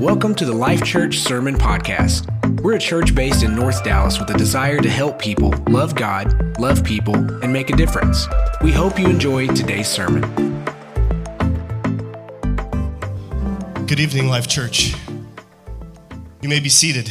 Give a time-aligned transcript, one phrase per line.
[0.00, 2.62] Welcome to the Life Church Sermon Podcast.
[2.62, 6.56] We're a church based in North Dallas with a desire to help people love God,
[6.60, 8.28] love people, and make a difference.
[8.62, 10.22] We hope you enjoy today's sermon.
[13.86, 14.94] Good evening, Life Church.
[16.42, 17.10] You may be seated.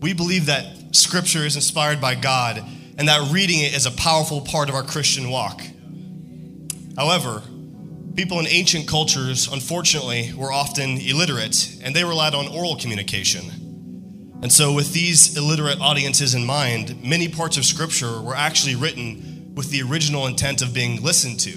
[0.00, 2.64] We believe that Scripture is inspired by God
[2.98, 5.62] and that reading it is a powerful part of our Christian walk.
[6.96, 7.42] However,
[8.14, 13.50] people in ancient cultures, unfortunately, were often illiterate and they relied on oral communication.
[14.42, 19.54] And so, with these illiterate audiences in mind, many parts of Scripture were actually written
[19.54, 21.52] with the original intent of being listened to.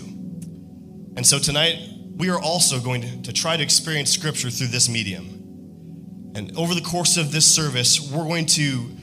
[1.15, 1.79] And so, tonight,
[2.15, 6.31] we are also going to, try to experience Scripture through this medium.
[6.34, 8.95] And over the course of this service, we're going to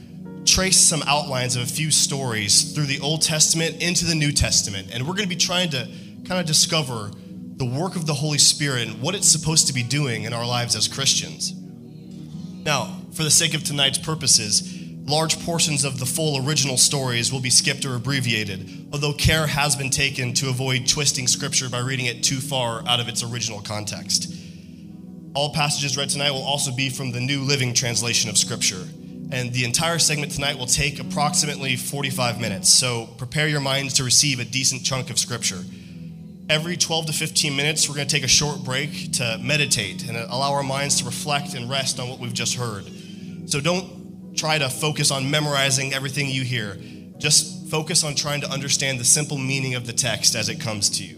[0.45, 4.89] trace some outlines of a few stories through the Old Testament into the New Testament.
[4.91, 5.87] And we're going to be trying to
[6.25, 7.11] kind of discover
[7.57, 10.45] the work of the Holy Spirit and what it's supposed to be doing in our
[10.45, 11.53] lives as Christians.
[12.65, 17.39] Now, for the sake of tonight's purposes, large portions of the full original stories will
[17.39, 22.07] be skipped or abbreviated, although care has been taken to avoid twisting scripture by reading
[22.07, 24.33] it too far out of its original context.
[25.33, 28.87] All passages read tonight will also be from the New Living Translation of Scripture.
[29.31, 34.03] And the entire segment tonight will take approximately 45 minutes, so prepare your minds to
[34.03, 35.63] receive a decent chunk of Scripture.
[36.47, 40.15] Every 12 to 15 minutes, we're going to take a short break to meditate and
[40.15, 42.85] allow our minds to reflect and rest on what we've just heard.
[43.47, 46.77] So don't try to focus on memorizing everything you hear.
[47.17, 50.89] Just focus on trying to understand the simple meaning of the text as it comes
[50.91, 51.15] to you.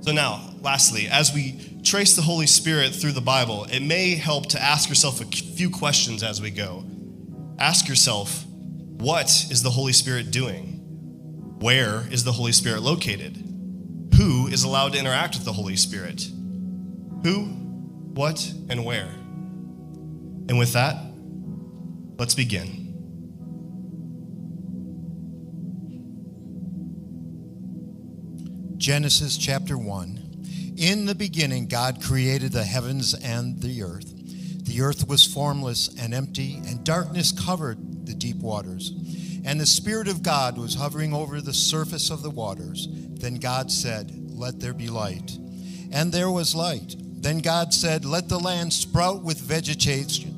[0.00, 4.46] So, now, lastly, as we trace the Holy Spirit through the Bible, it may help
[4.50, 6.84] to ask yourself a few questions as we go.
[7.58, 10.76] Ask yourself, what is the Holy Spirit doing?
[11.58, 13.47] Where is the Holy Spirit located?
[14.18, 16.28] Who is allowed to interact with the Holy Spirit?
[17.22, 17.44] Who,
[18.14, 19.06] what, and where?
[20.48, 20.96] And with that,
[22.18, 22.86] let's begin.
[28.76, 30.74] Genesis chapter 1.
[30.76, 34.12] In the beginning, God created the heavens and the earth.
[34.64, 38.90] The earth was formless and empty, and darkness covered the deep waters.
[39.48, 42.86] And the Spirit of God was hovering over the surface of the waters.
[42.90, 45.38] Then God said, Let there be light.
[45.90, 46.94] And there was light.
[46.98, 50.36] Then God said, Let the land sprout with vegetation.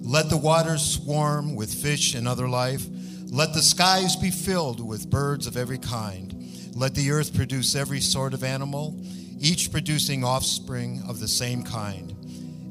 [0.00, 2.86] Let the waters swarm with fish and other life.
[3.32, 6.32] Let the skies be filled with birds of every kind.
[6.76, 8.96] Let the earth produce every sort of animal,
[9.40, 12.12] each producing offspring of the same kind.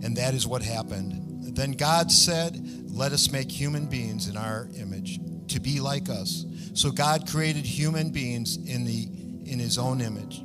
[0.06, 1.54] And that is what happened.
[1.54, 2.58] Then God said,
[2.94, 5.20] Let us make human beings in our image,
[5.52, 6.46] to be like us.
[6.74, 9.08] So God created human beings in, the,
[9.46, 10.42] in his own image.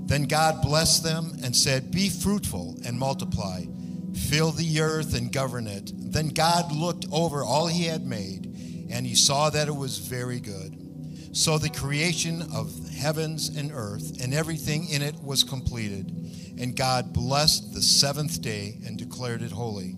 [0.00, 3.64] Then God blessed them and said, Be fruitful and multiply,
[4.28, 5.92] fill the earth and govern it.
[5.94, 8.46] Then God looked over all he had made,
[8.90, 10.76] and he saw that it was very good.
[11.32, 16.10] So the creation of heavens and earth and everything in it was completed.
[16.58, 19.94] And God blessed the seventh day and declared it holy,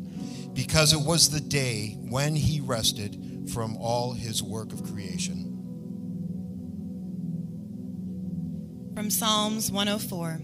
[0.53, 5.48] because it was the day when he rested from all his work of creation.
[8.94, 10.41] From Psalms 104.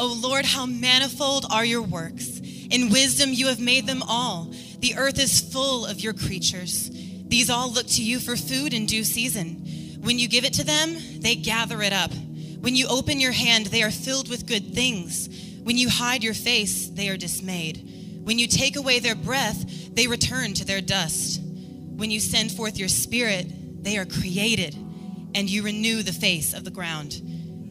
[0.00, 2.40] O Lord, how manifold are your works!
[2.70, 4.52] In wisdom you have made them all.
[4.80, 6.90] The earth is full of your creatures.
[7.28, 9.98] These all look to you for food in due season.
[10.00, 12.12] When you give it to them, they gather it up.
[12.60, 15.28] When you open your hand, they are filled with good things.
[15.62, 18.20] When you hide your face, they are dismayed.
[18.22, 21.40] When you take away their breath, they return to their dust.
[21.98, 24.76] When you send forth your spirit, they are created,
[25.34, 27.20] and you renew the face of the ground.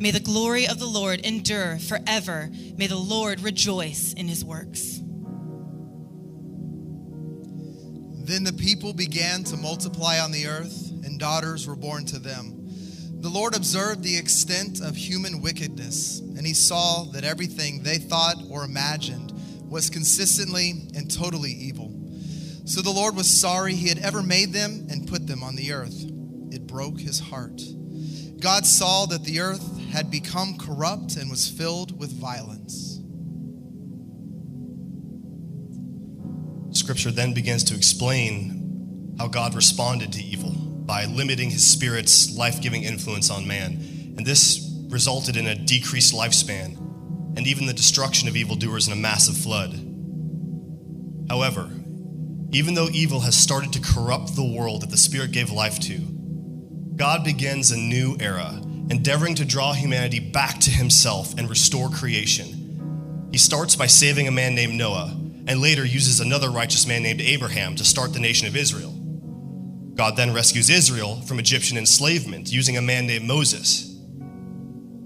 [0.02, 2.50] May the glory of the Lord endure forever.
[2.76, 4.98] May the Lord rejoice in his works.
[8.26, 12.68] Then the people began to multiply on the earth, and daughters were born to them.
[13.22, 18.36] The Lord observed the extent of human wickedness, and he saw that everything they thought
[18.50, 19.32] or imagined
[19.70, 21.97] was consistently and totally evil.
[22.68, 25.72] So the Lord was sorry he had ever made them and put them on the
[25.72, 26.04] earth.
[26.52, 27.62] It broke his heart.
[28.42, 33.00] God saw that the earth had become corrupt and was filled with violence.
[36.78, 42.62] Scripture then begins to explain how God responded to evil by limiting his spirit's life
[42.62, 44.14] giving influence on man.
[44.18, 46.76] And this resulted in a decreased lifespan
[47.38, 49.74] and even the destruction of evildoers in a massive flood.
[51.30, 51.72] However,
[52.58, 56.00] even though evil has started to corrupt the world that the Spirit gave life to,
[56.96, 58.60] God begins a new era
[58.90, 63.28] endeavoring to draw humanity back to himself and restore creation.
[63.32, 65.16] He starts by saving a man named Noah
[65.46, 68.92] and later uses another righteous man named Abraham to start the nation of Israel.
[69.94, 73.96] God then rescues Israel from Egyptian enslavement using a man named Moses.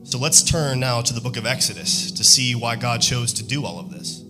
[0.04, 3.44] So let's turn now to the book of Exodus to see why God chose to
[3.44, 4.21] do all of this.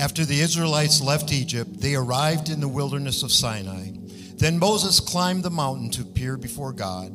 [0.00, 3.90] After the Israelites left Egypt, they arrived in the wilderness of Sinai.
[4.36, 7.14] Then Moses climbed the mountain to appear before God.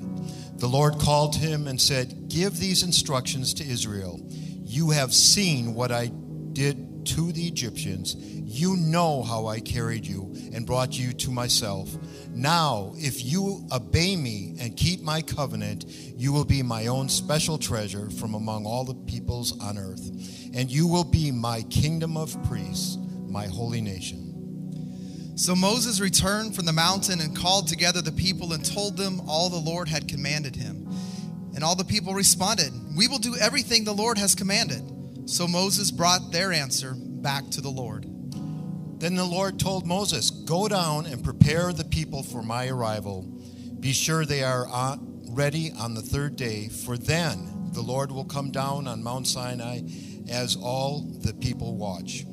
[0.60, 4.22] The Lord called him and said, Give these instructions to Israel.
[4.30, 6.12] You have seen what I
[6.54, 8.16] did to the Egyptians.
[8.18, 11.90] You know how I carried you and brought you to myself.
[12.30, 17.58] Now, if you obey me and keep my covenant, you will be my own special
[17.58, 20.08] treasure from among all the peoples on earth,
[20.56, 22.98] and you will be my kingdom of priests,
[23.28, 25.34] my holy nation.
[25.36, 29.50] So Moses returned from the mountain and called together the people and told them all
[29.50, 30.90] the Lord had commanded him.
[31.54, 35.30] And all the people responded, We will do everything the Lord has commanded.
[35.30, 38.06] So Moses brought their answer back to the Lord.
[39.00, 43.24] Then the Lord told Moses, Go down and prepare the people for my arrival.
[43.82, 44.96] Be sure they are uh,
[45.30, 49.82] ready on the third day, for then the Lord will come down on Mount Sinai
[50.30, 52.26] as all the people watch.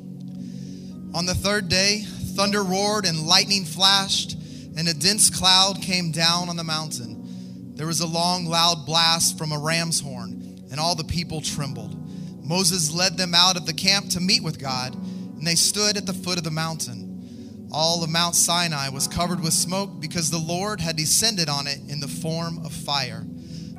[1.14, 2.02] On the third day,
[2.34, 4.36] Thunder roared and lightning flashed,
[4.76, 7.74] and a dense cloud came down on the mountain.
[7.74, 11.98] There was a long, loud blast from a ram's horn, and all the people trembled.
[12.42, 16.06] Moses led them out of the camp to meet with God, and they stood at
[16.06, 17.68] the foot of the mountain.
[17.70, 21.80] All of Mount Sinai was covered with smoke because the Lord had descended on it
[21.88, 23.24] in the form of fire.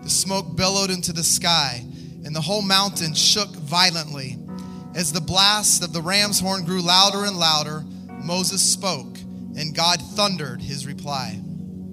[0.04, 1.86] The smoke billowed into the sky,
[2.26, 4.38] and the whole mountain shook violently.
[4.96, 7.84] As the blast of the ram's horn grew louder and louder,
[8.24, 9.18] Moses spoke,
[9.58, 11.40] and God thundered his reply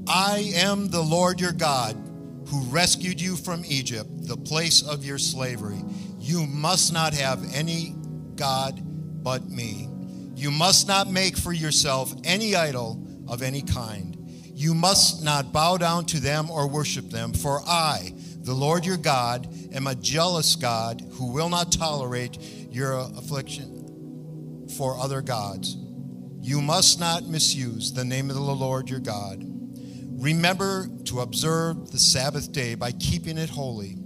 [0.06, 1.97] I am the Lord your God
[2.49, 5.82] who rescued you from Egypt, the place of your slavery.
[6.19, 7.94] You must not have any
[8.35, 8.81] God
[9.23, 9.88] but me.
[10.35, 14.17] You must not make for yourself any idol of any kind.
[14.55, 18.96] You must not bow down to them or worship them, for I, the Lord your
[18.96, 22.38] God, am a jealous God who will not tolerate
[22.70, 25.76] your affliction for other gods.
[26.40, 29.44] You must not misuse the name of the Lord your God.
[30.22, 33.96] Remember to observe the Sabbath day by keeping it holy.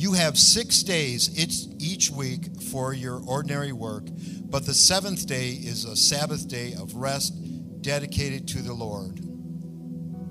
[0.00, 1.36] You have six days
[1.78, 4.04] each week for your ordinary work,
[4.44, 7.34] but the seventh day is a Sabbath day of rest
[7.82, 9.20] dedicated to the Lord.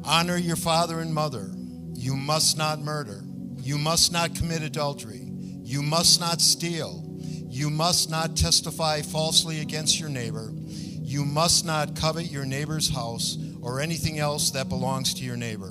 [0.04, 1.52] Honor your father and mother.
[1.94, 3.24] You must not murder.
[3.62, 5.30] You must not commit adultery.
[5.64, 7.06] You must not steal.
[7.48, 10.52] You must not testify falsely against your neighbor.
[10.56, 15.70] You must not covet your neighbor's house or anything else that belongs to your neighbor.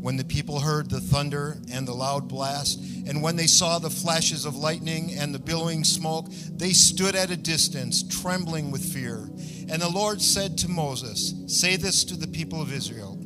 [0.00, 3.90] When the people heard the thunder and the loud blast, and when they saw the
[3.90, 9.28] flashes of lightning and the billowing smoke, they stood at a distance, trembling with fear.
[9.68, 13.19] And the Lord said to Moses, Say this to the people of Israel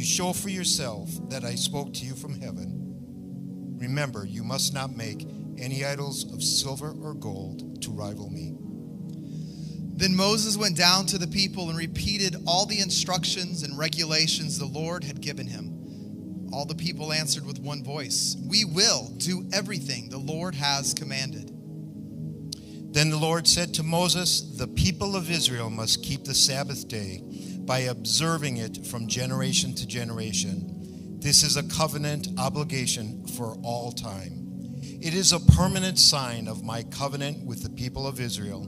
[0.00, 3.76] You show for yourself that I spoke to you from heaven.
[3.76, 8.54] Remember, you must not make any idols of silver or gold to rival me.
[9.98, 14.64] Then Moses went down to the people and repeated all the instructions and regulations the
[14.64, 16.48] Lord had given him.
[16.50, 21.50] All the people answered with one voice We will do everything the Lord has commanded.
[22.94, 27.22] Then the Lord said to Moses, The people of Israel must keep the Sabbath day
[27.70, 31.20] by observing it from generation to generation.
[31.20, 34.32] This is a covenant obligation for all time.
[34.82, 38.64] It is a permanent sign of my covenant with the people of Israel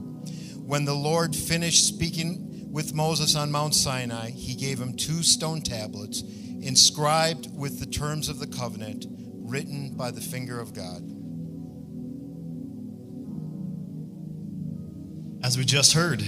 [0.65, 5.59] when the Lord finished speaking with Moses on Mount Sinai, he gave him two stone
[5.59, 11.01] tablets inscribed with the terms of the covenant written by the finger of God.
[15.45, 16.23] As we just heard,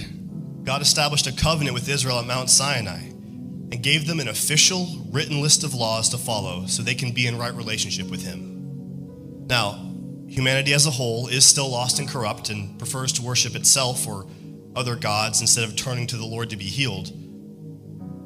[0.66, 5.40] God established a covenant with Israel at Mount Sinai and gave them an official written
[5.40, 9.46] list of laws to follow so they can be in right relationship with Him.
[9.46, 9.92] Now,
[10.26, 14.26] humanity as a whole is still lost and corrupt and prefers to worship itself or
[14.74, 17.12] other gods instead of turning to the Lord to be healed.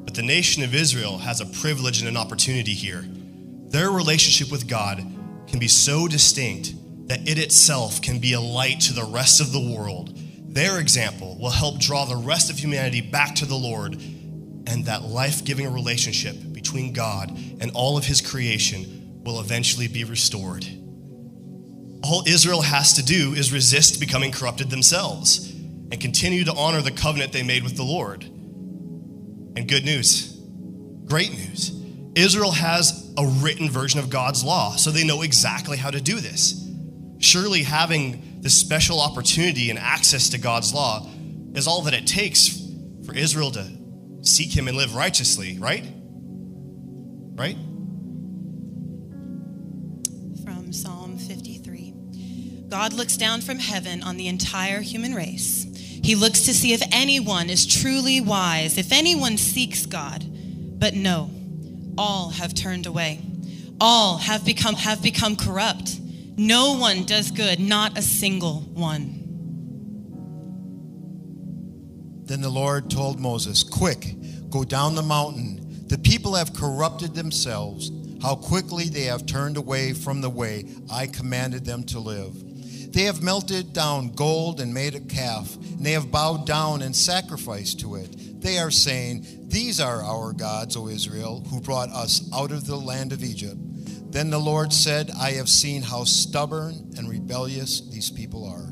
[0.03, 3.05] But the nation of Israel has a privilege and an opportunity here.
[3.67, 4.97] Their relationship with God
[5.47, 6.73] can be so distinct
[7.07, 10.17] that it itself can be a light to the rest of the world.
[10.53, 15.03] Their example will help draw the rest of humanity back to the Lord, and that
[15.03, 20.65] life giving relationship between God and all of His creation will eventually be restored.
[22.03, 26.91] All Israel has to do is resist becoming corrupted themselves and continue to honor the
[26.91, 28.23] covenant they made with the Lord.
[28.23, 30.31] And good news
[31.11, 31.77] Great news.
[32.15, 36.21] Israel has a written version of God's law, so they know exactly how to do
[36.21, 36.69] this.
[37.19, 41.07] Surely having this special opportunity and access to God's law
[41.53, 42.59] is all that it takes
[43.05, 43.71] for Israel to
[44.21, 45.85] seek Him and live righteously, right?
[47.35, 47.55] Right?
[50.43, 51.93] From Psalm 53
[52.71, 55.67] God looks down from heaven on the entire human race.
[56.03, 60.23] He looks to see if anyone is truly wise, if anyone seeks God.
[60.79, 61.29] But no,
[61.97, 63.21] all have turned away.
[63.81, 65.99] All have become have become corrupt.
[66.37, 69.21] No one does good, not a single one.
[72.25, 74.15] Then the Lord told Moses, Quick,
[74.49, 75.87] go down the mountain.
[75.87, 77.91] The people have corrupted themselves.
[78.21, 82.33] How quickly they have turned away from the way I commanded them to live.
[82.93, 86.95] They have melted down gold and made a calf, and they have bowed down and
[86.95, 88.41] sacrificed to it.
[88.41, 92.75] They are saying, These are our gods, O Israel, who brought us out of the
[92.75, 93.57] land of Egypt.
[94.11, 98.67] Then the Lord said, I have seen how stubborn and rebellious these people are.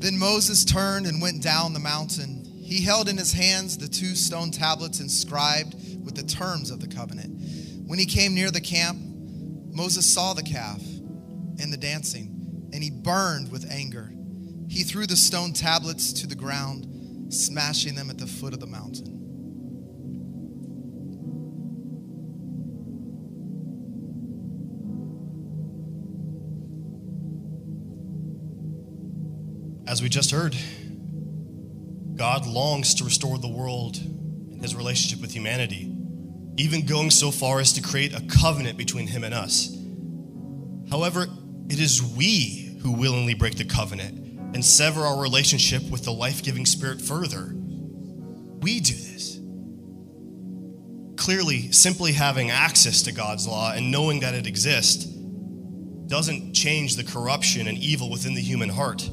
[0.00, 2.44] Then Moses turned and went down the mountain.
[2.62, 5.74] He held in his hands the two stone tablets inscribed
[6.04, 7.40] with the terms of the covenant.
[7.88, 10.80] When he came near the camp, Moses saw the calf
[11.58, 14.12] and the dancing, and he burned with anger.
[14.68, 18.66] He threw the stone tablets to the ground, smashing them at the foot of the
[18.66, 19.15] mountain.
[29.96, 30.54] As we just heard,
[32.16, 35.90] God longs to restore the world and his relationship with humanity,
[36.58, 39.74] even going so far as to create a covenant between him and us.
[40.90, 41.28] However,
[41.70, 46.42] it is we who willingly break the covenant and sever our relationship with the life
[46.42, 47.54] giving Spirit further.
[47.54, 49.40] We do this.
[51.16, 57.04] Clearly, simply having access to God's law and knowing that it exists doesn't change the
[57.04, 59.08] corruption and evil within the human heart.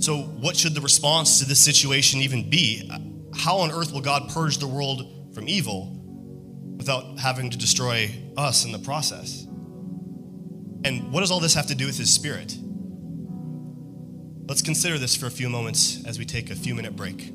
[0.00, 2.90] So, what should the response to this situation even be?
[3.36, 5.94] How on earth will God purge the world from evil
[6.78, 9.46] without having to destroy us in the process?
[10.84, 12.56] And what does all this have to do with His Spirit?
[14.48, 17.34] Let's consider this for a few moments as we take a few minute break.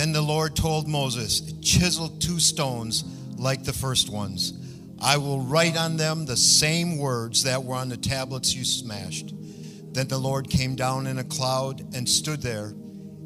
[0.00, 3.04] Then the Lord told Moses, Chisel two stones
[3.36, 4.54] like the first ones.
[4.98, 9.34] I will write on them the same words that were on the tablets you smashed.
[9.92, 12.72] Then the Lord came down in a cloud and stood there,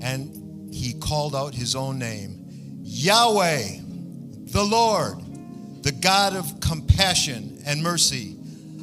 [0.00, 2.44] and he called out his own name
[2.82, 3.78] Yahweh,
[4.46, 5.20] the Lord,
[5.84, 8.36] the God of compassion and mercy.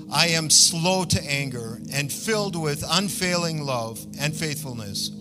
[0.10, 5.12] I am slow to anger and filled with unfailing love and faithfulness.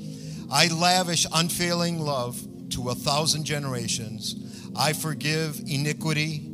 [0.53, 4.69] I lavish unfailing love to a thousand generations.
[4.77, 6.49] I forgive iniquity,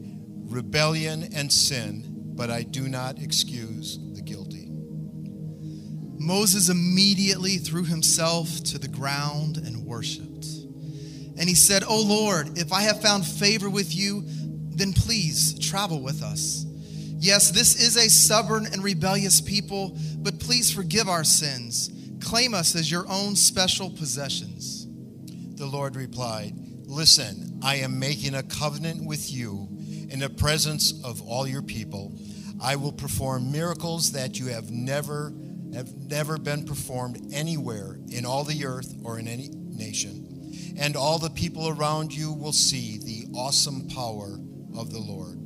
[0.46, 2.04] rebellion, and sin,
[2.35, 4.68] but I do not excuse the guilty.
[6.18, 10.46] Moses immediately threw himself to the ground and worshiped.
[11.38, 16.00] And he said, O Lord, if I have found favor with you, then please travel
[16.00, 16.64] with us.
[17.18, 21.90] Yes, this is a stubborn and rebellious people, but please forgive our sins.
[22.20, 24.75] Claim us as your own special possessions.
[25.56, 26.52] The Lord replied,
[26.84, 29.68] Listen, I am making a covenant with you
[30.10, 32.14] in the presence of all your people.
[32.60, 35.32] I will perform miracles that you have never
[35.75, 40.75] have never been performed anywhere in all the earth or in any nation.
[40.78, 44.38] And all the people around you will see the awesome power
[44.76, 45.45] of the Lord.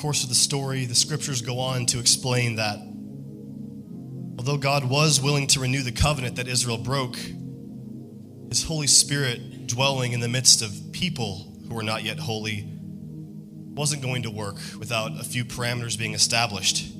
[0.00, 2.78] Course of the story, the scriptures go on to explain that
[4.38, 7.18] although God was willing to renew the covenant that Israel broke,
[8.48, 12.66] his Holy Spirit dwelling in the midst of people who were not yet holy
[13.74, 16.94] wasn't going to work without a few parameters being established.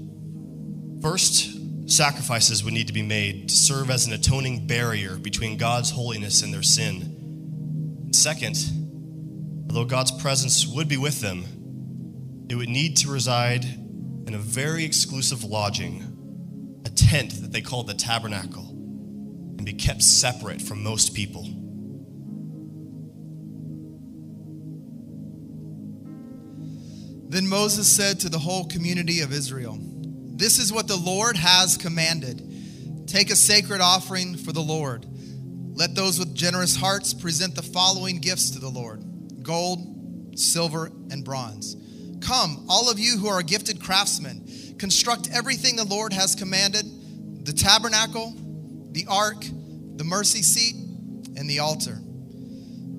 [1.01, 5.91] First, sacrifices would need to be made to serve as an atoning barrier between God's
[5.91, 8.11] holiness and their sin.
[8.13, 8.59] Second,
[9.71, 11.47] although God's presence would be with them,
[12.51, 13.65] it would need to reside
[14.27, 20.03] in a very exclusive lodging, a tent that they called the tabernacle, and be kept
[20.03, 21.45] separate from most people.
[27.29, 31.77] Then Moses said to the whole community of Israel, This is what the Lord has
[31.77, 33.07] commanded.
[33.07, 35.07] Take a sacred offering for the Lord.
[35.75, 39.05] Let those with generous hearts present the following gifts to the Lord
[39.45, 41.77] gold, silver, and bronze.
[42.21, 44.47] Come, all of you who are gifted craftsmen,
[44.79, 46.87] construct everything the Lord has commanded
[47.45, 48.35] the tabernacle,
[48.93, 49.45] the ark,
[49.97, 50.75] the mercy seat,
[51.37, 51.99] and the altar.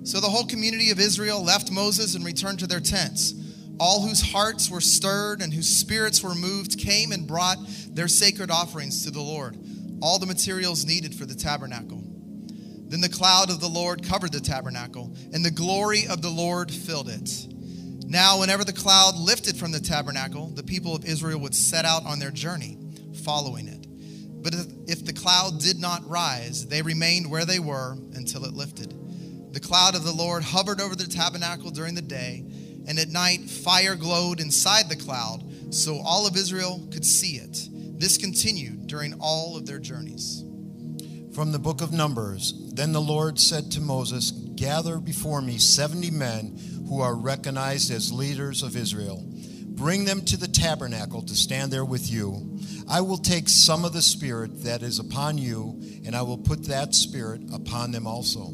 [0.04, 3.34] So the whole community of Israel left Moses and returned to their tents.
[3.80, 7.58] All whose hearts were stirred and whose spirits were moved came and brought
[7.90, 9.58] their sacred offerings to the Lord,
[10.02, 12.04] all the materials needed for the tabernacle.
[12.88, 16.72] Then the cloud of the Lord covered the tabernacle, and the glory of the Lord
[16.72, 17.48] filled it.
[18.12, 22.06] Now, whenever the cloud lifted from the tabernacle, the people of Israel would set out
[22.06, 22.78] on their journey,
[23.24, 23.88] following it.
[24.44, 24.54] But
[24.86, 28.94] if the cloud did not rise, they remained where they were until it lifted.
[29.54, 32.44] The cloud of the Lord hovered over the tabernacle during the day,
[32.86, 37.70] and at night fire glowed inside the cloud, so all of Israel could see it.
[37.98, 40.44] This continued during all of their journeys.
[41.34, 46.12] From the book of Numbers Then the Lord said to Moses, Gather before me 70
[46.12, 46.56] men
[46.88, 49.26] who are recognized as leaders of Israel.
[49.70, 52.60] Bring them to the tabernacle to stand there with you.
[52.88, 56.66] I will take some of the Spirit that is upon you, and I will put
[56.66, 58.52] that Spirit upon them also.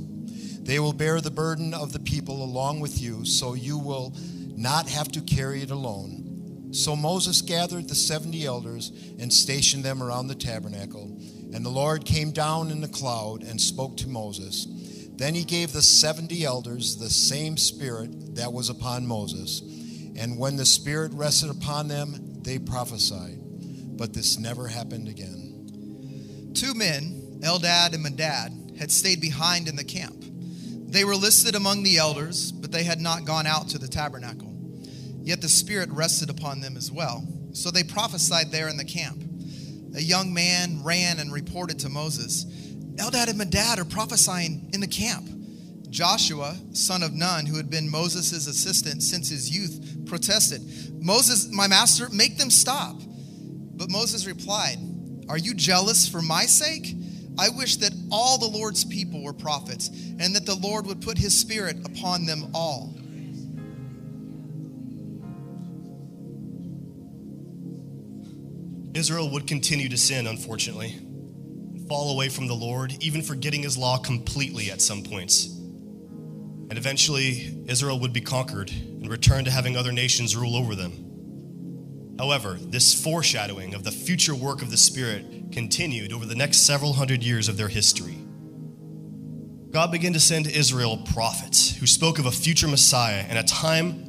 [0.62, 4.16] They will bear the burden of the people along with you, so you will
[4.56, 6.72] not have to carry it alone.
[6.72, 11.20] So Moses gathered the 70 elders and stationed them around the tabernacle.
[11.54, 14.68] And the Lord came down in the cloud and spoke to Moses.
[15.18, 19.62] Then he gave the 70 elders the same spirit that was upon Moses.
[20.16, 23.40] And when the spirit rested upon them, they prophesied.
[23.98, 26.52] But this never happened again.
[26.54, 30.24] Two men, Eldad and Medad, had stayed behind in the camp.
[30.90, 34.56] They were listed among the elders, but they had not gone out to the tabernacle.
[35.24, 37.28] Yet the Spirit rested upon them as well.
[37.52, 39.24] So they prophesied there in the camp.
[39.96, 42.46] A young man ran and reported to Moses
[42.98, 45.30] Eldad and Medad are prophesying in the camp.
[45.90, 50.62] Joshua, son of Nun, who had been Moses' assistant since his youth, protested,
[51.04, 52.98] Moses, my master, make them stop.
[53.00, 54.78] But Moses replied,
[55.30, 56.96] Are you jealous for my sake?
[57.40, 61.18] I wish that all the Lord's people were prophets, and that the Lord would put
[61.18, 62.96] his spirit upon them all.
[68.96, 70.96] Israel would continue to sin, unfortunately,
[71.88, 75.46] fall away from the Lord, even forgetting his law completely at some points.
[75.46, 82.16] And eventually, Israel would be conquered and return to having other nations rule over them.
[82.20, 86.94] However, this foreshadowing of the future work of the Spirit continued over the next several
[86.94, 88.18] hundred years of their history.
[89.72, 94.06] God began to send Israel prophets who spoke of a future Messiah and a time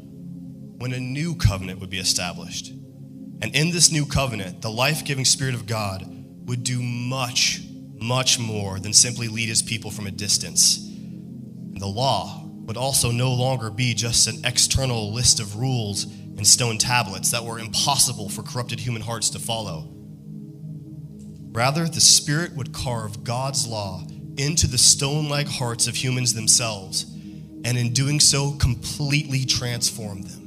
[0.79, 2.71] when a new covenant would be established.
[2.71, 6.05] And in this new covenant, the life giving Spirit of God
[6.47, 7.61] would do much,
[8.01, 10.79] much more than simply lead his people from a distance.
[10.79, 16.47] And the law would also no longer be just an external list of rules and
[16.47, 19.89] stone tablets that were impossible for corrupted human hearts to follow.
[21.51, 24.05] Rather, the Spirit would carve God's law
[24.37, 27.05] into the stone like hearts of humans themselves,
[27.65, 30.45] and in doing so, completely transform them.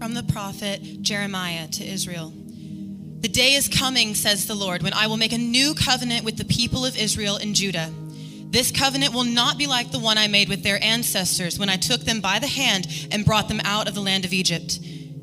[0.00, 2.32] From the prophet Jeremiah to Israel.
[3.20, 6.36] The day is coming, says the Lord, when I will make a new covenant with
[6.36, 7.90] the people of Israel and Judah.
[8.50, 11.76] This covenant will not be like the one I made with their ancestors when I
[11.76, 14.78] took them by the hand and brought them out of the land of Egypt.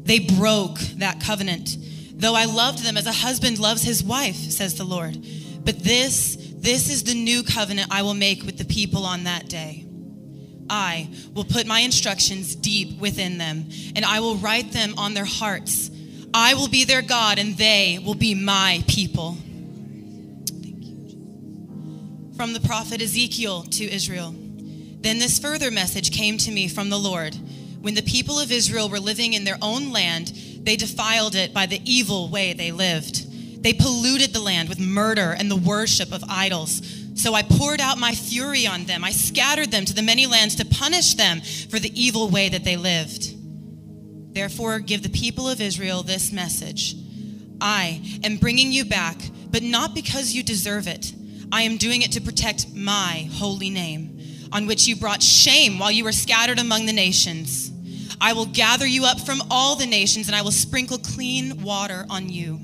[0.05, 1.77] They broke that covenant,
[2.13, 5.25] though I loved them as a husband loves his wife, says the Lord.
[5.63, 9.47] But this, this is the new covenant I will make with the people on that
[9.47, 9.85] day.
[10.69, 15.25] I will put my instructions deep within them, and I will write them on their
[15.25, 15.89] hearts.
[16.33, 19.37] I will be their God, and they will be my people.
[22.35, 24.33] From the prophet Ezekiel to Israel.
[25.01, 27.37] Then this further message came to me from the Lord
[27.81, 30.27] When the people of Israel were living in their own land,
[30.63, 33.61] they defiled it by the evil way they lived.
[33.61, 36.81] They polluted the land with murder and the worship of idols.
[37.15, 39.03] So I poured out my fury on them.
[39.03, 42.63] I scattered them to the many lands to punish them for the evil way that
[42.63, 43.35] they lived.
[44.33, 46.95] Therefore, give the people of Israel this message
[47.61, 49.17] I am bringing you back,
[49.49, 51.13] but not because you deserve it.
[51.51, 54.19] I am doing it to protect my holy name,
[54.51, 57.71] on which you brought shame while you were scattered among the nations.
[58.19, 62.05] I will gather you up from all the nations, and I will sprinkle clean water
[62.09, 62.59] on you,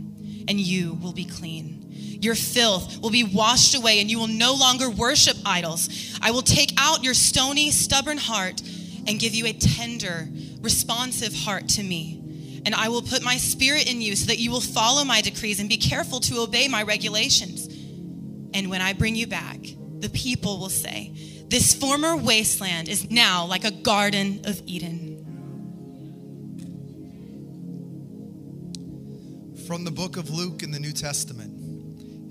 [0.47, 1.77] and you will be clean.
[2.21, 6.17] Your filth will be washed away, and you will no longer worship idols.
[6.21, 8.61] I will take out your stony, stubborn heart
[9.09, 10.29] and give you a tender,
[10.61, 12.61] responsive heart to me.
[12.63, 15.59] And I will put my spirit in you so that you will follow my decrees
[15.59, 17.65] and be careful to obey my regulations.
[18.53, 19.57] And when I bring you back,
[19.97, 21.11] the people will say,
[21.47, 25.25] This former wasteland is now like a garden of Eden.
[29.65, 31.55] From the book of Luke in the New Testament.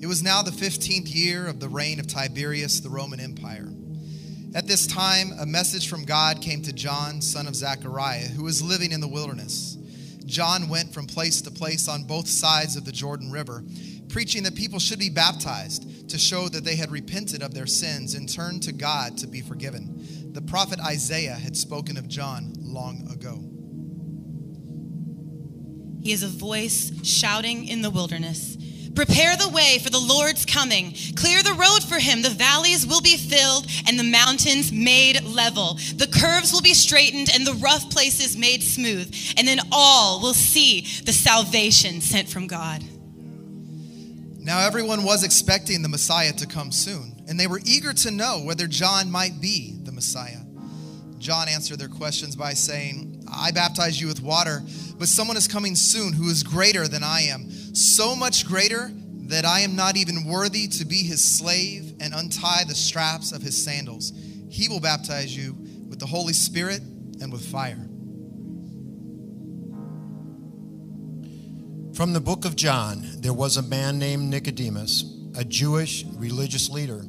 [0.00, 3.68] It was now the 15th year of the reign of Tiberius, the Roman Empire.
[4.54, 8.62] At this time, a message from God came to John, son of Zechariah, who was
[8.62, 9.76] living in the wilderness.
[10.24, 13.62] John went from place to place on both sides of the Jordan River,
[14.08, 18.14] preaching that people should be baptized to show that they had repented of their sins
[18.14, 20.32] and turned to God to be forgiven.
[20.32, 23.44] The prophet Isaiah had spoken of John long ago.
[26.02, 28.56] He is a voice shouting in the wilderness.
[28.94, 30.94] Prepare the way for the Lord's coming.
[31.16, 32.22] Clear the road for him.
[32.22, 35.74] The valleys will be filled and the mountains made level.
[35.96, 39.14] The curves will be straightened and the rough places made smooth.
[39.37, 42.83] And then all will see the salvation sent from God.
[44.48, 48.40] Now, everyone was expecting the Messiah to come soon, and they were eager to know
[48.42, 50.38] whether John might be the Messiah.
[51.18, 54.62] John answered their questions by saying, I baptize you with water,
[54.98, 58.90] but someone is coming soon who is greater than I am, so much greater
[59.28, 63.42] that I am not even worthy to be his slave and untie the straps of
[63.42, 64.12] his sandals.
[64.48, 65.54] He will baptize you
[65.88, 66.81] with the Holy Spirit
[67.20, 67.85] and with fire.
[71.94, 75.04] From the book of John, there was a man named Nicodemus,
[75.37, 77.04] a Jewish religious leader.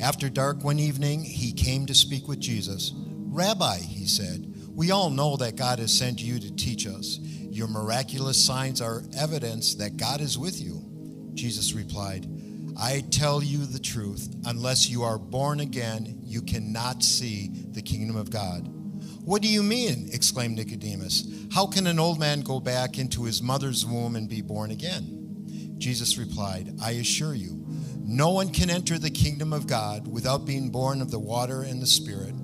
[0.00, 2.92] After dark one evening, he came to speak with Jesus.
[2.94, 7.18] Rabbi, he said, we all know that God has sent you to teach us.
[7.52, 10.82] Your miraculous signs are evidence that God is with you.
[11.34, 12.26] Jesus replied,
[12.80, 18.16] I tell you the truth, unless you are born again, you cannot see the kingdom
[18.16, 18.66] of God.
[19.26, 20.08] What do you mean?
[20.14, 21.28] exclaimed Nicodemus.
[21.52, 25.76] How can an old man go back into his mother's womb and be born again?
[25.76, 27.66] Jesus replied, I assure you,
[27.98, 31.82] no one can enter the kingdom of God without being born of the water and
[31.82, 32.34] the Spirit.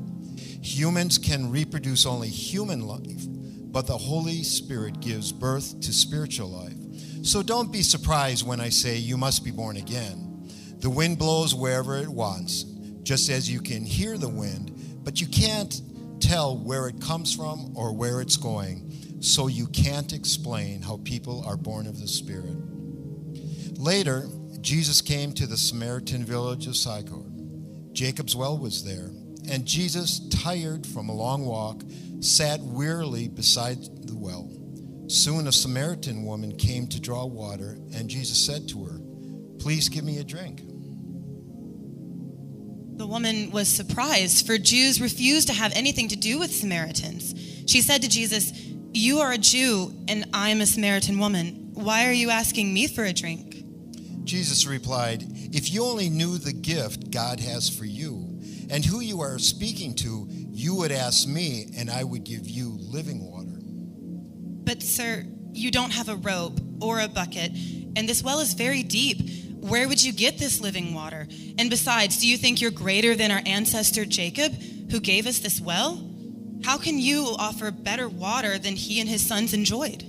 [0.60, 3.24] Humans can reproduce only human life,
[3.70, 6.76] but the Holy Spirit gives birth to spiritual life.
[7.22, 10.48] So don't be surprised when I say you must be born again.
[10.78, 12.62] The wind blows wherever it wants,
[13.02, 15.80] just as you can hear the wind, but you can't
[16.20, 19.20] tell where it comes from or where it's going.
[19.20, 22.56] So you can't explain how people are born of the Spirit.
[23.78, 24.28] Later,
[24.60, 27.24] Jesus came to the Samaritan village of Sychar.
[27.92, 29.10] Jacob's well was there,
[29.50, 31.82] and Jesus, tired from a long walk,
[32.20, 34.50] sat wearily beside the well.
[35.08, 39.00] Soon a Samaritan woman came to draw water, and Jesus said to her,
[39.58, 40.62] Please give me a drink.
[42.98, 47.34] The woman was surprised, for Jews refused to have anything to do with Samaritans.
[47.70, 48.52] She said to Jesus,
[48.92, 51.70] You are a Jew, and I am a Samaritan woman.
[51.74, 53.64] Why are you asking me for a drink?
[54.24, 57.97] Jesus replied, If you only knew the gift God has for you
[58.70, 62.76] and who you are speaking to, you would ask me, and I would give you
[62.80, 63.58] living water.
[64.64, 67.52] But, sir, you don't have a rope or a bucket,
[67.96, 69.28] and this well is very deep.
[69.60, 71.26] Where would you get this living water?
[71.58, 74.52] And besides, do you think you're greater than our ancestor Jacob,
[74.90, 76.04] who gave us this well?
[76.64, 80.04] How can you offer better water than he and his sons enjoyed?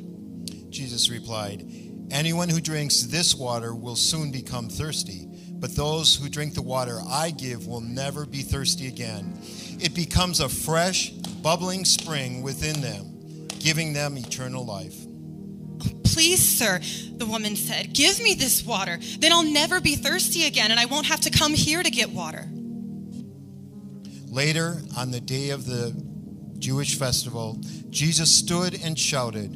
[0.72, 1.66] Jesus replied,
[2.12, 5.29] Anyone who drinks this water will soon become thirsty,
[5.60, 9.38] but those who drink the water I give will never be thirsty again.
[9.80, 14.96] It becomes a fresh, bubbling spring within them, giving them eternal life.
[16.04, 16.80] Please, sir,
[17.18, 19.00] the woman said, give me this water.
[19.20, 22.10] Then I'll never be thirsty again, and I won't have to come here to get
[22.10, 22.48] water.
[24.28, 25.96] Later, on the day of the
[26.60, 27.58] Jewish festival,
[27.90, 29.56] Jesus stood and shouted,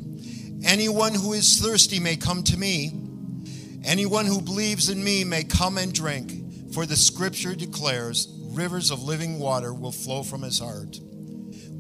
[0.64, 3.03] Anyone who is thirsty may come to me.
[3.84, 9.04] Anyone who believes in me may come and drink, for the scripture declares rivers of
[9.04, 11.00] living water will flow from his heart.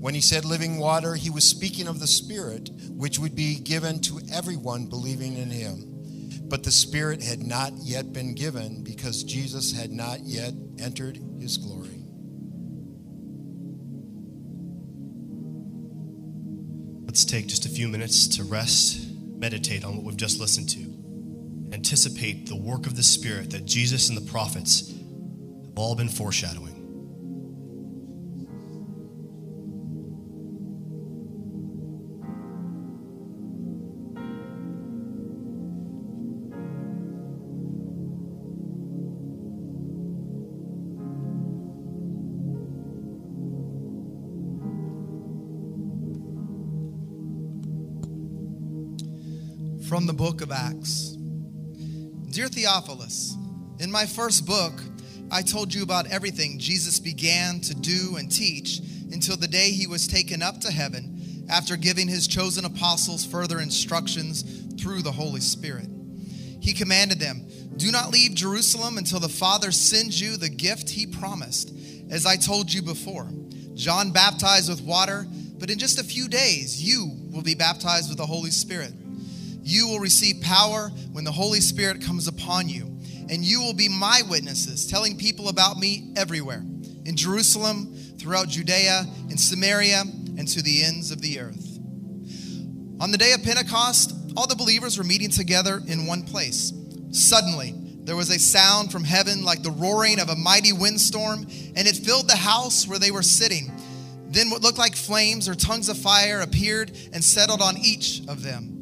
[0.03, 4.01] When he said living water, he was speaking of the Spirit, which would be given
[4.01, 6.41] to everyone believing in him.
[6.49, 11.57] But the Spirit had not yet been given because Jesus had not yet entered his
[11.57, 12.03] glory.
[17.05, 20.92] Let's take just a few minutes to rest, meditate on what we've just listened to,
[21.73, 26.69] anticipate the work of the Spirit that Jesus and the prophets have all been foreshadowing.
[49.89, 51.12] From the book of Acts.
[52.33, 53.37] Dear Theophilus,
[53.77, 54.73] in my first book,
[55.29, 58.79] I told you about everything Jesus began to do and teach
[59.11, 63.59] until the day he was taken up to heaven after giving his chosen apostles further
[63.59, 65.87] instructions through the Holy Spirit.
[66.59, 71.05] He commanded them, Do not leave Jerusalem until the Father sends you the gift he
[71.05, 71.71] promised,
[72.09, 73.29] as I told you before.
[73.75, 75.27] John baptized with water,
[75.59, 78.93] but in just a few days you will be baptized with the Holy Spirit.
[79.63, 82.83] You will receive power when the Holy Spirit comes upon you,
[83.29, 86.63] and you will be my witnesses, telling people about me everywhere
[87.05, 90.03] in Jerusalem, throughout Judea, in Samaria,
[90.37, 91.79] and to the ends of the earth.
[92.99, 96.71] On the day of Pentecost, all the believers were meeting together in one place.
[97.11, 101.45] Suddenly, there was a sound from heaven like the roaring of a mighty windstorm,
[101.75, 103.71] and it filled the house where they were sitting.
[104.29, 108.41] Then what looked like flames or tongues of fire appeared and settled on each of
[108.41, 108.72] them.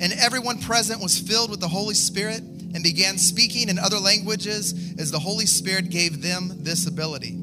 [0.00, 4.94] And everyone present was filled with the Holy Spirit and began speaking in other languages
[4.98, 7.38] as the Holy Spirit gave them this ability.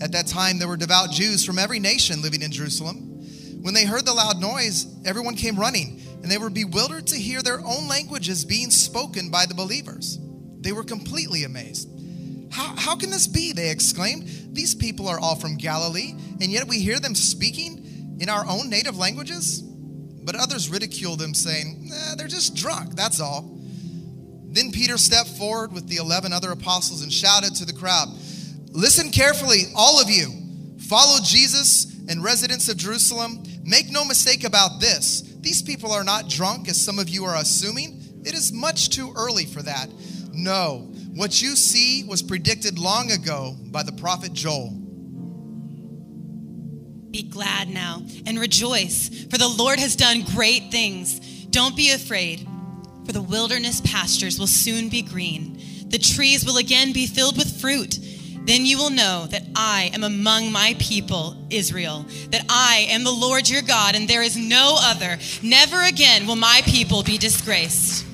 [0.00, 2.96] At that time, there were devout Jews from every nation living in Jerusalem.
[3.62, 7.42] When they heard the loud noise, everyone came running, and they were bewildered to hear
[7.42, 10.18] their own languages being spoken by the believers.
[10.60, 11.90] They were completely amazed.
[12.50, 13.52] How, how can this be?
[13.52, 14.28] They exclaimed.
[14.52, 18.70] These people are all from Galilee, and yet we hear them speaking in our own
[18.70, 19.62] native languages?
[20.28, 23.48] But others ridiculed them, saying, eh, They're just drunk, that's all.
[24.50, 28.08] Then Peter stepped forward with the 11 other apostles and shouted to the crowd,
[28.72, 30.30] Listen carefully, all of you.
[30.80, 33.42] Follow Jesus and residents of Jerusalem.
[33.64, 35.22] Make no mistake about this.
[35.40, 37.98] These people are not drunk, as some of you are assuming.
[38.26, 39.88] It is much too early for that.
[40.34, 44.77] No, what you see was predicted long ago by the prophet Joel.
[47.10, 51.20] Be glad now and rejoice, for the Lord has done great things.
[51.46, 52.46] Don't be afraid,
[53.06, 55.58] for the wilderness pastures will soon be green.
[55.88, 57.98] The trees will again be filled with fruit.
[58.48, 63.10] Then you will know that I am among my people, Israel, that I am the
[63.10, 65.18] Lord your God, and there is no other.
[65.42, 68.06] Never again will my people be disgraced.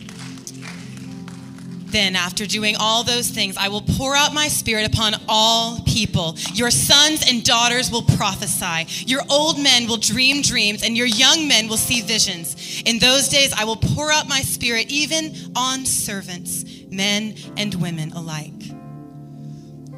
[1.94, 6.36] Then, after doing all those things, I will pour out my spirit upon all people.
[6.52, 9.06] Your sons and daughters will prophesy.
[9.06, 12.82] Your old men will dream dreams, and your young men will see visions.
[12.84, 18.10] In those days, I will pour out my spirit even on servants, men and women
[18.10, 18.50] alike.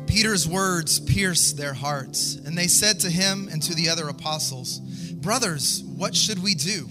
[0.06, 4.80] Peter's words pierced their hearts, and they said to him and to the other apostles,
[4.80, 6.86] Brothers, what should we do?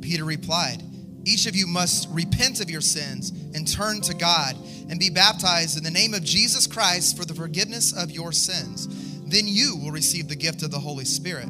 [0.00, 0.84] Peter replied,
[1.24, 4.56] each of you must repent of your sins and turn to God
[4.88, 8.88] and be baptized in the name of Jesus Christ for the forgiveness of your sins.
[9.30, 11.48] Then you will receive the gift of the Holy Spirit.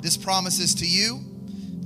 [0.00, 1.20] This promise is to you,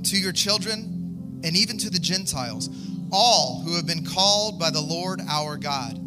[0.03, 2.69] to your children, and even to the Gentiles,
[3.11, 5.97] all who have been called by the Lord our God.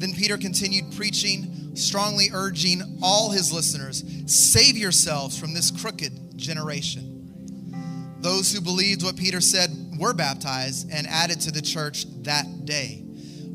[0.00, 8.16] Then Peter continued preaching, strongly urging all his listeners save yourselves from this crooked generation.
[8.20, 13.04] Those who believed what Peter said were baptized and added to the church that day.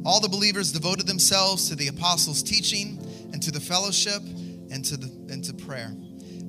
[0.05, 2.99] All the believers devoted themselves to the apostles' teaching
[3.33, 4.21] and to the fellowship
[4.71, 5.95] and to, the, and to prayer.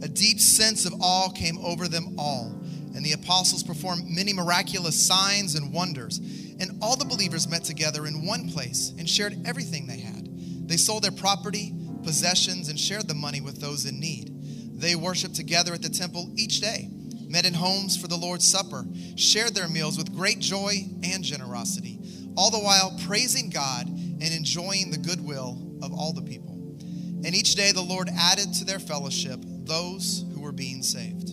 [0.03, 2.61] A deep sense of awe came over them all,
[2.95, 6.19] and the apostles performed many miraculous signs and wonders.
[6.61, 10.29] And all the believers met together in one place and shared everything they had.
[10.69, 14.33] They sold their property, possessions, and shared the money with those in need.
[14.79, 16.91] They worshiped together at the temple each day
[17.29, 18.87] met in homes for the Lord's Supper,
[19.17, 21.99] shared their meals with great joy and generosity,
[22.37, 26.55] all the while praising God and enjoying the goodwill of all the people.
[27.25, 31.31] And each day the Lord added to their fellowship those who were being saved.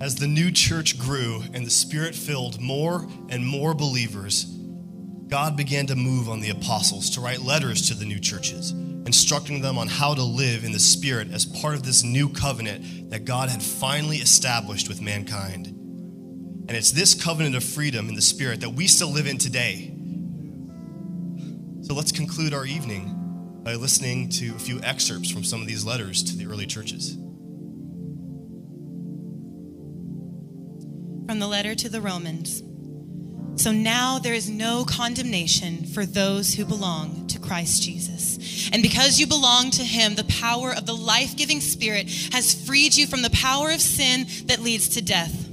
[0.00, 4.44] As the new church grew and the Spirit filled more and more believers,
[5.28, 8.74] God began to move on the apostles to write letters to the new churches
[9.06, 13.10] instructing them on how to live in the Spirit as part of this new covenant
[13.10, 15.66] that God had finally established with mankind.
[15.66, 19.94] And it's this covenant of freedom in the Spirit that we still live in today.
[21.82, 25.84] So let's conclude our evening by listening to a few excerpts from some of these
[25.84, 27.14] letters to the early churches.
[31.26, 32.62] From the letter to the Romans.
[33.56, 38.68] So now there is no condemnation for those who belong to Christ Jesus.
[38.72, 42.96] And because you belong to him, the power of the life giving Spirit has freed
[42.96, 45.48] you from the power of sin that leads to death.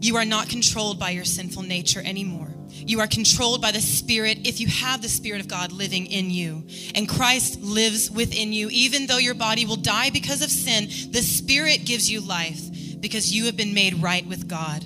[0.00, 2.52] You are not controlled by your sinful nature anymore.
[2.68, 6.30] You are controlled by the Spirit if you have the Spirit of God living in
[6.30, 6.66] you.
[6.94, 8.68] And Christ lives within you.
[8.70, 13.32] Even though your body will die because of sin, the Spirit gives you life because
[13.32, 14.84] you have been made right with God.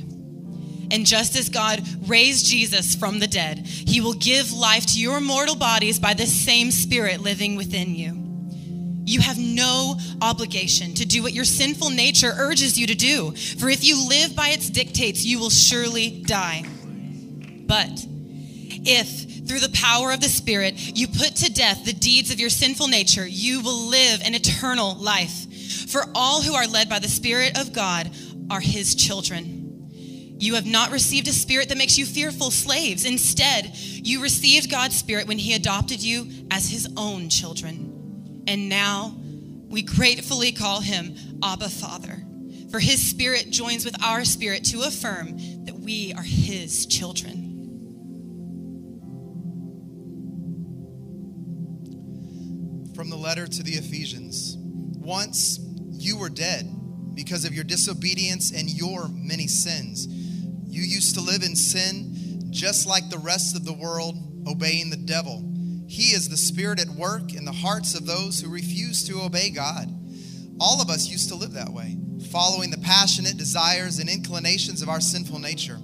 [0.91, 5.21] And just as God raised Jesus from the dead, he will give life to your
[5.21, 8.23] mortal bodies by the same Spirit living within you.
[9.05, 13.69] You have no obligation to do what your sinful nature urges you to do, for
[13.69, 16.65] if you live by its dictates, you will surely die.
[17.67, 18.05] But
[18.89, 22.51] if through the power of the Spirit you put to death the deeds of your
[22.51, 25.91] sinful nature, you will live an eternal life.
[25.91, 28.11] For all who are led by the Spirit of God
[28.51, 29.56] are his children.
[30.39, 33.05] You have not received a spirit that makes you fearful slaves.
[33.07, 38.45] Instead, you received God's Spirit when He adopted you as His own children.
[38.47, 39.17] And now
[39.69, 42.23] we gratefully call Him Abba Father.
[42.71, 47.45] For His Spirit joins with our spirit to affirm that we are His children.
[52.95, 55.61] From the letter to the Ephesians Once
[55.93, 56.71] you were dead
[57.15, 60.07] because of your disobedience and your many sins.
[60.77, 64.15] You used to live in sin just like the rest of the world,
[64.47, 65.43] obeying the devil.
[65.89, 69.49] He is the spirit at work in the hearts of those who refuse to obey
[69.49, 69.89] God.
[70.61, 71.97] All of us used to live that way,
[72.31, 75.79] following the passionate desires and inclinations of our sinful nature.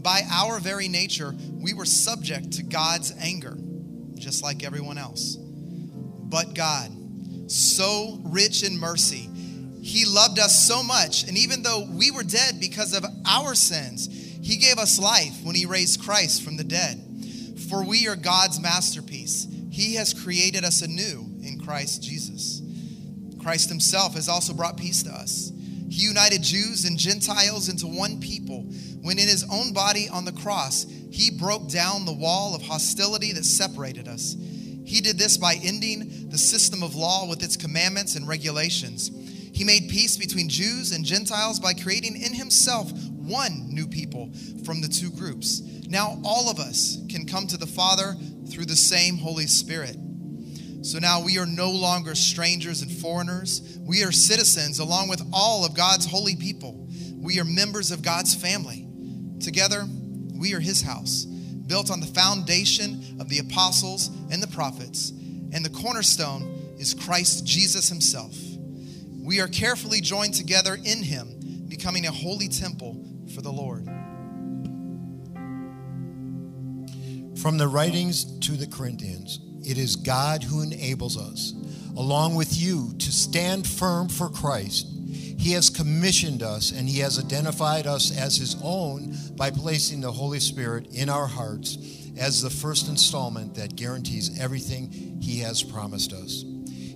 [0.00, 3.58] By our very nature, we were subject to God's anger,
[4.14, 5.36] just like everyone else.
[5.36, 6.90] But God,
[7.52, 9.28] so rich in mercy,
[9.82, 14.19] He loved us so much, and even though we were dead because of our sins,
[14.50, 17.00] He gave us life when He raised Christ from the dead.
[17.70, 19.46] For we are God's masterpiece.
[19.70, 22.60] He has created us anew in Christ Jesus.
[23.40, 25.52] Christ Himself has also brought peace to us.
[25.88, 28.62] He united Jews and Gentiles into one people
[29.02, 33.32] when, in His own body on the cross, He broke down the wall of hostility
[33.32, 34.34] that separated us.
[34.84, 39.12] He did this by ending the system of law with its commandments and regulations.
[39.52, 42.90] He made peace between Jews and Gentiles by creating in himself
[43.30, 44.32] one new people
[44.64, 45.60] from the two groups.
[45.88, 48.14] Now all of us can come to the Father
[48.50, 49.96] through the same Holy Spirit.
[50.82, 53.78] So now we are no longer strangers and foreigners.
[53.82, 56.88] We are citizens along with all of God's holy people.
[57.16, 58.88] We are members of God's family.
[59.40, 59.84] Together,
[60.34, 65.10] we are his house built on the foundation of the apostles and the prophets,
[65.52, 68.36] and the cornerstone is Christ Jesus himself.
[69.22, 73.86] We are carefully joined together in him, becoming a holy temple for the Lord.
[77.40, 81.54] From the writings to the Corinthians, it is God who enables us,
[81.96, 84.86] along with you, to stand firm for Christ.
[85.38, 90.12] He has commissioned us and He has identified us as His own by placing the
[90.12, 91.78] Holy Spirit in our hearts
[92.18, 94.90] as the first installment that guarantees everything
[95.22, 96.44] He has promised us.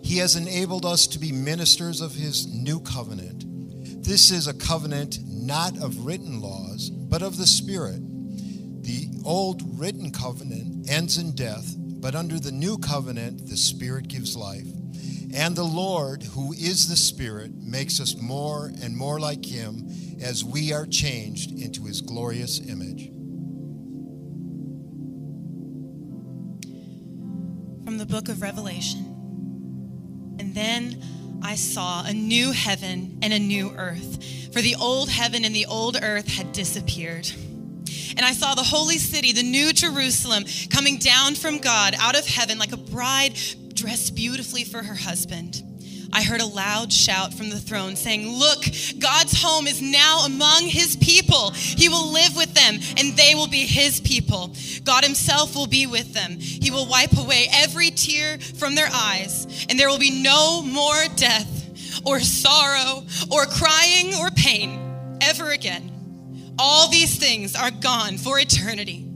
[0.03, 3.44] He has enabled us to be ministers of His new covenant.
[4.05, 8.00] This is a covenant not of written laws, but of the Spirit.
[8.83, 14.37] The old written covenant ends in death, but under the new covenant, the Spirit gives
[14.37, 14.66] life.
[15.35, 19.88] And the Lord, who is the Spirit, makes us more and more like Him
[20.23, 23.08] as we are changed into His glorious image.
[27.85, 29.10] From the book of Revelation.
[30.38, 31.02] And then
[31.42, 35.67] I saw a new heaven and a new earth, for the old heaven and the
[35.67, 37.29] old earth had disappeared.
[38.17, 42.25] And I saw the holy city, the new Jerusalem, coming down from God out of
[42.25, 43.37] heaven like a bride
[43.75, 45.61] dressed beautifully for her husband.
[46.13, 48.61] I heard a loud shout from the throne saying, Look,
[49.00, 51.50] God's home is now among his people.
[51.50, 54.55] He will live with them, and they will be his people.
[54.85, 56.38] God himself will be with them.
[56.38, 61.02] He will wipe away every tear from their eyes, and there will be no more
[61.17, 61.63] death,
[62.05, 65.90] or sorrow, or crying, or pain ever again.
[66.59, 69.07] All these things are gone for eternity.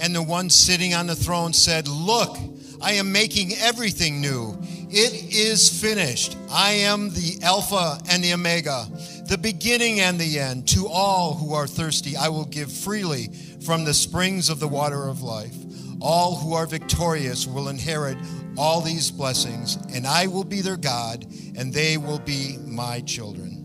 [0.00, 2.36] And the one sitting on the throne said, Look,
[2.80, 4.58] I am making everything new.
[4.88, 6.36] It is finished.
[6.50, 8.86] I am the Alpha and the Omega,
[9.28, 10.66] the beginning and the end.
[10.68, 13.28] To all who are thirsty, I will give freely
[13.64, 15.54] from the springs of the water of life.
[16.00, 18.16] All who are victorious will inherit
[18.56, 21.26] all these blessings, and I will be their God,
[21.56, 23.56] and they will be my children.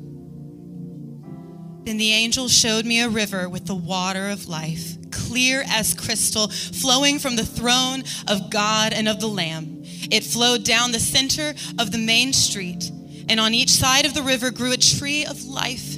[1.86, 6.48] Then the angel showed me a river with the water of life, clear as crystal,
[6.48, 9.84] flowing from the throne of God and of the Lamb.
[9.84, 12.90] It flowed down the center of the main street,
[13.30, 15.96] and on each side of the river grew a tree of life,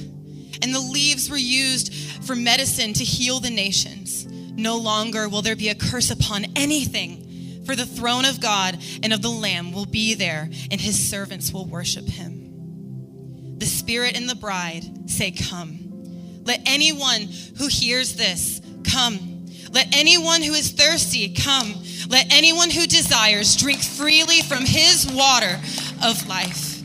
[0.62, 4.26] and the leaves were used for medicine to heal the nations.
[4.26, 7.27] No longer will there be a curse upon anything,
[7.68, 11.52] for the throne of God and of the Lamb will be there, and his servants
[11.52, 13.58] will worship him.
[13.58, 16.42] The Spirit and the bride say, Come.
[16.44, 19.44] Let anyone who hears this come.
[19.70, 21.74] Let anyone who is thirsty come.
[22.08, 25.60] Let anyone who desires drink freely from his water
[26.02, 26.80] of life.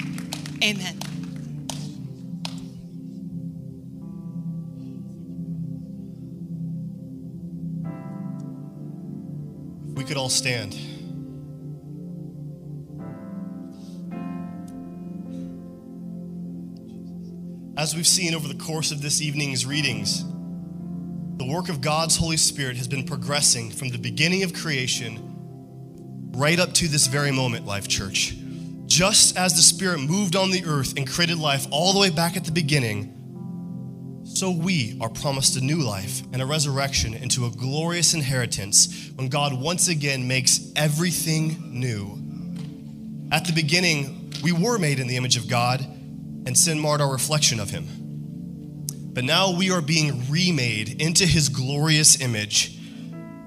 [0.62, 1.03] Amen.
[10.14, 10.76] Could all stand.
[17.76, 20.24] As we've seen over the course of this evening's readings,
[21.38, 25.32] the work of God's Holy Spirit has been progressing from the beginning of creation
[26.36, 28.36] right up to this very moment, Life Church.
[28.86, 32.38] Just as the Spirit moved on the earth and created life all the way back
[32.38, 33.13] at the beginning,
[34.26, 39.28] so we are promised a new life and a resurrection into a glorious inheritance when
[39.28, 42.20] God once again makes everything new.
[43.32, 47.12] At the beginning, we were made in the image of God, and sin marred our
[47.12, 47.88] reflection of Him.
[49.14, 52.80] But now we are being remade into His glorious image.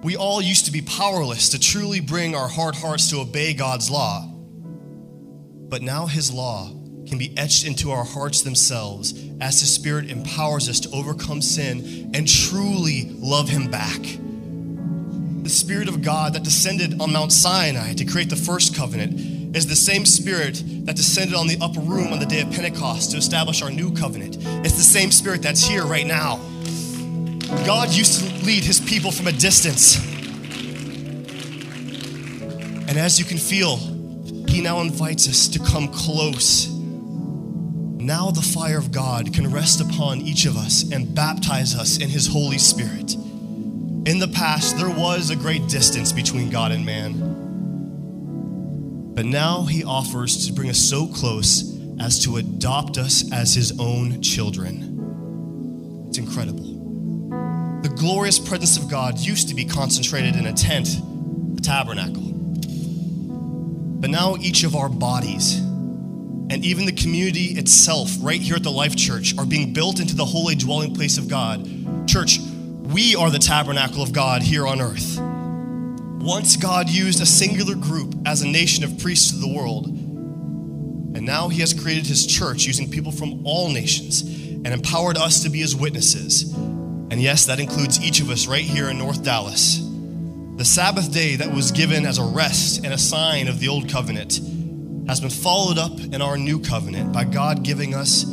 [0.02, 3.90] We all used to be powerless to truly bring our hard hearts to obey God's
[3.90, 4.26] law.
[5.68, 6.70] But now His law
[7.06, 12.10] can be etched into our hearts themselves as the Spirit empowers us to overcome sin
[12.14, 14.00] and truly love Him back.
[15.42, 19.66] The Spirit of God that descended on Mount Sinai to create the first covenant is
[19.66, 23.16] the same Spirit that descended on the upper room on the day of Pentecost to
[23.16, 24.36] establish our new covenant.
[24.64, 26.36] It's the same Spirit that's here right now.
[27.64, 29.96] God used to lead His people from a distance.
[32.88, 33.76] And as you can feel,
[34.48, 36.75] He now invites us to come close.
[38.06, 42.08] Now the fire of God can rest upon each of us and baptize us in
[42.08, 43.14] His Holy Spirit.
[43.14, 47.14] In the past, there was a great distance between God and man.
[49.12, 53.76] But now he offers to bring us so close as to adopt us as his
[53.80, 56.06] own children.
[56.08, 57.80] It's incredible.
[57.82, 60.90] The glorious presence of God used to be concentrated in a tent,
[61.58, 62.22] a tabernacle.
[63.98, 65.65] But now each of our bodies,
[66.48, 70.14] and even the community itself, right here at the Life Church, are being built into
[70.14, 71.68] the holy dwelling place of God.
[72.06, 72.38] Church,
[72.82, 75.18] we are the tabernacle of God here on earth.
[76.22, 81.26] Once God used a singular group as a nation of priests to the world, and
[81.26, 85.50] now He has created His church using people from all nations and empowered us to
[85.50, 86.52] be His witnesses.
[86.52, 89.80] And yes, that includes each of us right here in North Dallas.
[90.56, 93.88] The Sabbath day that was given as a rest and a sign of the old
[93.88, 94.40] covenant
[95.08, 98.24] has been followed up in our new covenant by God giving us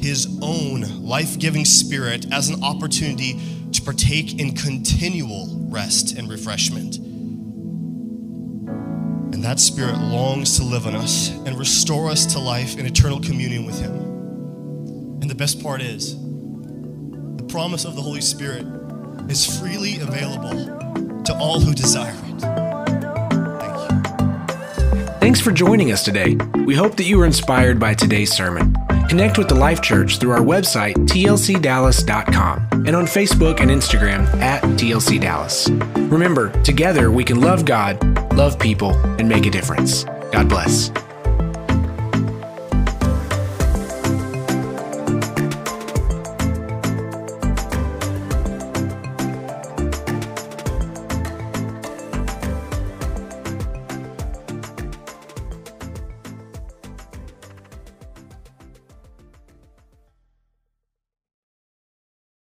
[0.00, 3.38] His own life giving spirit as an opportunity
[3.72, 6.96] to partake in continual rest and refreshment.
[9.36, 13.20] And that Spirit longs to live in us and restore us to life in eternal
[13.20, 13.94] communion with Him.
[15.20, 18.66] And the best part is, the promise of the Holy Spirit
[19.28, 22.14] is freely available to all who desire
[25.26, 26.36] Thanks for joining us today.
[26.66, 28.72] We hope that you were inspired by today's sermon.
[29.08, 34.62] Connect with the Life Church through our website, tlcdallas.com, and on Facebook and Instagram at
[34.62, 36.12] tlcdallas.
[36.12, 38.00] Remember, together we can love God,
[38.34, 40.04] love people, and make a difference.
[40.30, 40.92] God bless.